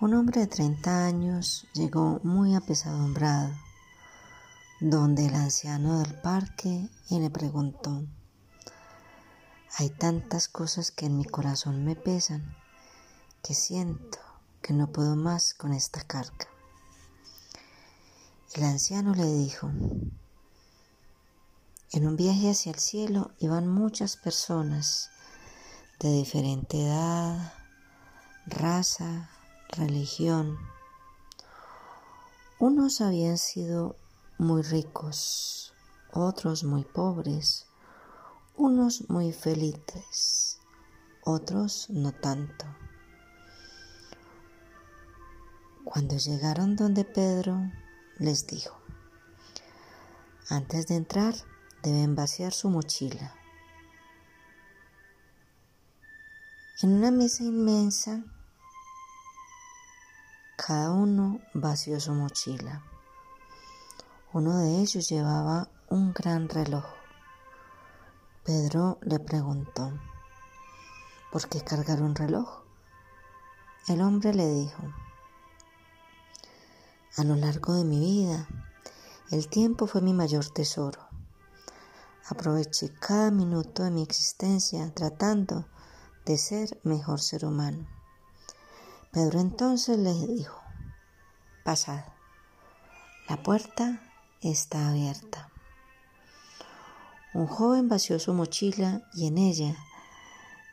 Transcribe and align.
Un 0.00 0.14
hombre 0.14 0.40
de 0.40 0.46
30 0.46 1.04
años 1.04 1.66
llegó 1.74 2.20
muy 2.22 2.54
apesadumbrado 2.54 3.54
donde 4.80 5.26
el 5.26 5.34
anciano 5.34 5.98
del 5.98 6.14
parque 6.14 6.88
y 7.10 7.18
le 7.18 7.28
preguntó, 7.28 8.02
hay 9.76 9.90
tantas 9.90 10.48
cosas 10.48 10.90
que 10.90 11.04
en 11.04 11.18
mi 11.18 11.26
corazón 11.26 11.84
me 11.84 11.96
pesan 11.96 12.56
que 13.42 13.52
siento 13.52 14.18
que 14.62 14.72
no 14.72 14.90
puedo 14.90 15.16
más 15.16 15.52
con 15.52 15.74
esta 15.74 16.00
carga. 16.00 16.48
El 18.54 18.64
anciano 18.64 19.14
le 19.14 19.26
dijo, 19.26 19.70
en 21.92 22.06
un 22.06 22.16
viaje 22.16 22.48
hacia 22.48 22.72
el 22.72 22.78
cielo 22.78 23.32
iban 23.38 23.68
muchas 23.68 24.16
personas 24.16 25.10
de 25.98 26.10
diferente 26.10 26.86
edad, 26.86 27.52
raza, 28.46 29.28
religión. 29.72 30.58
Unos 32.58 33.00
habían 33.00 33.38
sido 33.38 33.96
muy 34.38 34.62
ricos, 34.62 35.72
otros 36.12 36.64
muy 36.64 36.84
pobres, 36.84 37.66
unos 38.56 39.08
muy 39.08 39.32
felices, 39.32 40.58
otros 41.24 41.88
no 41.90 42.12
tanto. 42.12 42.66
Cuando 45.84 46.16
llegaron 46.16 46.76
donde 46.76 47.04
Pedro, 47.04 47.58
les 48.18 48.46
dijo, 48.46 48.78
antes 50.48 50.86
de 50.86 50.96
entrar 50.96 51.34
deben 51.82 52.14
vaciar 52.14 52.52
su 52.52 52.68
mochila. 52.68 53.34
En 56.82 56.94
una 56.94 57.10
mesa 57.10 57.44
inmensa, 57.44 58.24
cada 60.66 60.90
uno 60.90 61.40
vació 61.54 61.98
su 62.00 62.12
mochila. 62.12 62.84
Uno 64.34 64.58
de 64.58 64.80
ellos 64.82 65.08
llevaba 65.08 65.70
un 65.88 66.12
gran 66.12 66.50
reloj. 66.50 66.84
Pedro 68.44 68.98
le 69.00 69.18
preguntó, 69.20 69.90
¿por 71.32 71.48
qué 71.48 71.62
cargar 71.62 72.02
un 72.02 72.14
reloj? 72.14 72.62
El 73.88 74.02
hombre 74.02 74.34
le 74.34 74.46
dijo, 74.48 74.82
a 77.16 77.24
lo 77.24 77.36
largo 77.36 77.72
de 77.72 77.84
mi 77.84 77.98
vida, 77.98 78.46
el 79.30 79.48
tiempo 79.48 79.86
fue 79.86 80.02
mi 80.02 80.12
mayor 80.12 80.46
tesoro. 80.50 81.00
Aproveché 82.28 82.92
cada 83.00 83.30
minuto 83.30 83.82
de 83.82 83.90
mi 83.90 84.02
existencia 84.02 84.92
tratando 84.94 85.66
de 86.26 86.36
ser 86.36 86.78
mejor 86.84 87.18
ser 87.18 87.46
humano. 87.46 87.99
Pedro 89.12 89.40
entonces 89.40 89.98
le 89.98 90.14
dijo, 90.14 90.62
pasad, 91.64 92.04
la 93.28 93.42
puerta 93.42 94.00
está 94.40 94.88
abierta. 94.88 95.50
Un 97.34 97.48
joven 97.48 97.88
vació 97.88 98.20
su 98.20 98.34
mochila 98.34 99.02
y 99.12 99.26
en 99.26 99.38
ella 99.38 99.76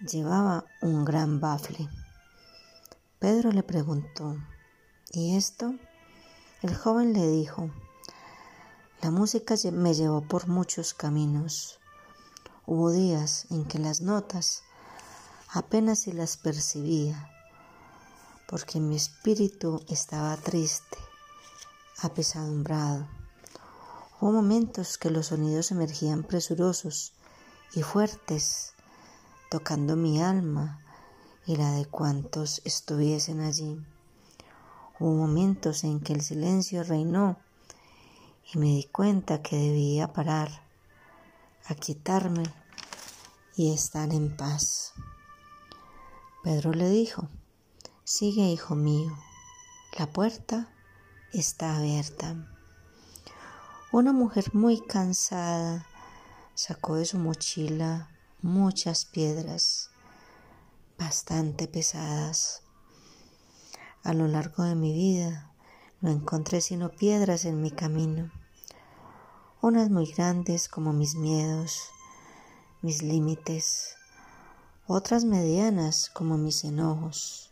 llevaba 0.00 0.66
un 0.82 1.06
gran 1.06 1.40
bafle. 1.40 1.88
Pedro 3.18 3.52
le 3.52 3.62
preguntó, 3.62 4.36
¿y 5.12 5.36
esto? 5.36 5.74
El 6.60 6.76
joven 6.76 7.14
le 7.14 7.26
dijo, 7.30 7.70
la 9.00 9.10
música 9.10 9.54
me 9.72 9.94
llevó 9.94 10.20
por 10.20 10.46
muchos 10.46 10.92
caminos. 10.92 11.78
Hubo 12.66 12.90
días 12.90 13.46
en 13.50 13.64
que 13.64 13.78
las 13.78 14.02
notas 14.02 14.62
apenas 15.48 16.00
si 16.00 16.12
las 16.12 16.36
percibía, 16.36 17.30
porque 18.46 18.80
mi 18.80 18.96
espíritu 18.96 19.84
estaba 19.88 20.36
triste, 20.36 20.98
apesadumbrado. 22.02 23.08
Hubo 24.20 24.32
momentos 24.32 24.98
que 24.98 25.10
los 25.10 25.26
sonidos 25.26 25.70
emergían 25.72 26.22
presurosos 26.22 27.12
y 27.74 27.82
fuertes, 27.82 28.74
tocando 29.50 29.96
mi 29.96 30.22
alma 30.22 30.80
y 31.44 31.56
la 31.56 31.72
de 31.72 31.86
cuantos 31.86 32.62
estuviesen 32.64 33.40
allí. 33.40 33.78
Hubo 34.98 35.14
momentos 35.14 35.84
en 35.84 36.00
que 36.00 36.12
el 36.12 36.22
silencio 36.22 36.82
reinó 36.82 37.38
y 38.52 38.58
me 38.58 38.66
di 38.66 38.84
cuenta 38.84 39.42
que 39.42 39.56
debía 39.56 40.12
parar, 40.12 40.48
a 41.66 41.74
quitarme 41.74 42.44
y 43.56 43.74
estar 43.74 44.12
en 44.12 44.36
paz. 44.36 44.92
Pedro 46.42 46.72
le 46.72 46.88
dijo, 46.88 47.28
sigue 48.08 48.52
hijo 48.52 48.76
mío, 48.76 49.18
la 49.98 50.06
puerta 50.06 50.72
está 51.32 51.76
abierta. 51.76 52.36
Una 53.90 54.12
mujer 54.12 54.54
muy 54.54 54.80
cansada 54.80 55.84
sacó 56.54 56.94
de 56.94 57.04
su 57.04 57.18
mochila 57.18 58.08
muchas 58.42 59.06
piedras 59.06 59.90
bastante 60.96 61.66
pesadas. 61.66 62.62
A 64.04 64.14
lo 64.14 64.28
largo 64.28 64.62
de 64.62 64.76
mi 64.76 64.92
vida 64.92 65.52
no 66.00 66.12
encontré 66.12 66.60
sino 66.60 66.90
piedras 66.90 67.44
en 67.44 67.60
mi 67.60 67.72
camino, 67.72 68.30
unas 69.60 69.90
muy 69.90 70.06
grandes 70.12 70.68
como 70.68 70.92
mis 70.92 71.16
miedos, 71.16 71.90
mis 72.82 73.02
límites, 73.02 73.96
otras 74.86 75.24
medianas 75.24 76.08
como 76.14 76.38
mis 76.38 76.62
enojos, 76.62 77.50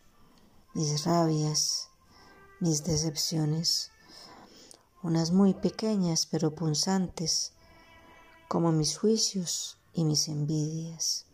mis 0.75 1.05
rabias, 1.05 1.89
mis 2.61 2.85
decepciones 2.85 3.91
unas 5.05 5.33
muy 5.33 5.53
pequeñas 5.53 6.25
pero 6.25 6.55
punzantes, 6.55 7.53
como 8.49 8.73
mis 8.73 8.97
juicios 8.97 9.77
y 9.93 10.05
mis 10.05 10.29
envidias. 10.29 11.27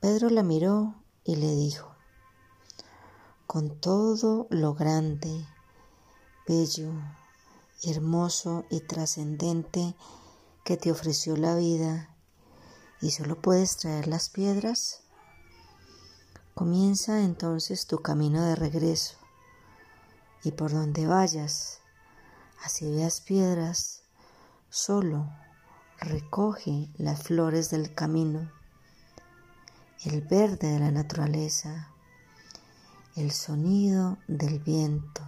Pedro 0.00 0.30
la 0.30 0.42
miró 0.42 0.94
y 1.22 1.36
le 1.36 1.54
dijo, 1.54 1.94
con 3.46 3.78
todo 3.78 4.46
lo 4.48 4.72
grande, 4.74 5.46
bello, 6.48 6.92
hermoso 7.82 8.64
y 8.70 8.80
trascendente 8.80 9.94
que 10.64 10.78
te 10.78 10.90
ofreció 10.90 11.36
la 11.36 11.54
vida, 11.56 12.16
¿y 13.02 13.10
solo 13.10 13.38
puedes 13.38 13.76
traer 13.76 14.08
las 14.08 14.30
piedras? 14.30 15.02
Comienza 16.60 17.22
entonces 17.22 17.86
tu 17.86 18.02
camino 18.02 18.42
de 18.44 18.54
regreso, 18.54 19.16
y 20.44 20.52
por 20.52 20.70
donde 20.70 21.06
vayas, 21.06 21.80
Así 22.62 22.84
veas 22.94 23.22
piedras, 23.22 24.02
solo 24.68 25.26
recoge 26.00 26.90
las 26.98 27.22
flores 27.22 27.70
del 27.70 27.94
camino, 27.94 28.52
el 30.04 30.20
verde 30.20 30.68
de 30.68 30.80
la 30.80 30.90
naturaleza, 30.90 31.88
el 33.16 33.30
sonido 33.30 34.18
del 34.28 34.58
viento, 34.58 35.22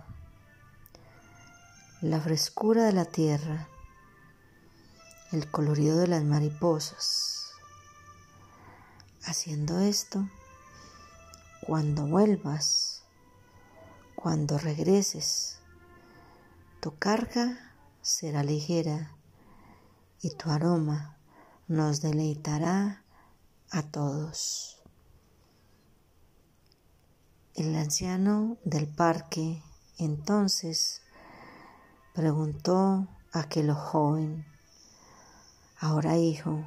la 2.02 2.20
frescura 2.20 2.84
de 2.84 2.92
la 2.92 3.06
tierra, 3.06 3.68
el 5.30 5.50
colorido 5.50 5.96
de 5.96 6.08
las 6.08 6.24
mariposas. 6.24 7.52
Haciendo 9.24 9.80
esto, 9.80 10.28
cuando 11.64 12.06
vuelvas, 12.06 13.04
cuando 14.16 14.58
regreses, 14.58 15.58
tu 16.80 16.98
carga 16.98 17.76
será 18.00 18.42
ligera 18.42 19.12
y 20.20 20.30
tu 20.30 20.50
aroma 20.50 21.16
nos 21.68 22.00
deleitará 22.00 23.04
a 23.70 23.82
todos. 23.82 24.82
El 27.54 27.76
anciano 27.76 28.56
del 28.64 28.88
parque 28.88 29.62
entonces 29.98 31.00
preguntó 32.12 33.06
a 33.32 33.40
aquel 33.40 33.72
joven, 33.72 34.44
ahora 35.78 36.16
hijo, 36.16 36.64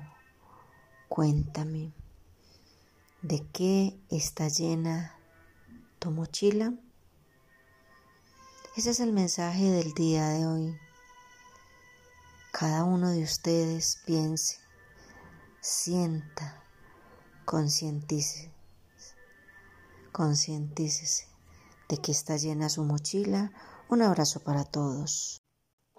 cuéntame, 1.09 1.92
¿de 3.27 3.44
qué 3.51 4.00
está 4.12 4.50
llena 4.50 5.18
tu 5.98 6.12
mochila? 6.12 6.75
Ese 8.77 8.92
es 8.92 9.00
el 9.00 9.13
mensaje 9.13 9.63
del 9.72 9.95
día 9.95 10.30
de 10.30 10.45
hoy. 10.45 10.77
Cada 12.51 12.83
uno 12.83 13.10
de 13.10 13.24
ustedes 13.24 13.98
piense, 14.06 14.57
sienta, 15.60 16.63
concientícese, 17.45 18.51
concientícese 20.12 21.28
de 21.89 21.98
que 21.98 22.12
está 22.12 22.38
llena 22.38 22.69
su 22.69 22.83
mochila. 22.83 23.51
Un 23.89 24.04
abrazo 24.04 24.44
para 24.44 24.66
todos. 24.66 25.39